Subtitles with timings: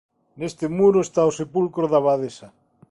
[0.39, 2.47] Neste muro está o sepulcro da Abadesa.